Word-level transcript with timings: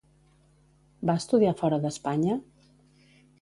Va 1.09 1.15
estudiar 1.21 1.53
fora 1.59 1.79
d'Espanya? 1.85 2.39